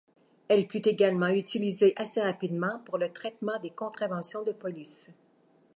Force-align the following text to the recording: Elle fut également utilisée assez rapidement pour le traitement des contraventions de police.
Elle 0.47 0.67
fut 0.67 0.87
également 0.87 1.27
utilisée 1.27 1.93
assez 1.95 2.23
rapidement 2.23 2.79
pour 2.85 2.97
le 2.97 3.13
traitement 3.13 3.59
des 3.59 3.69
contraventions 3.69 4.41
de 4.43 4.51
police. 4.51 5.05